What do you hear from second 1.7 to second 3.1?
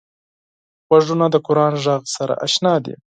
غږ سره اشنا دي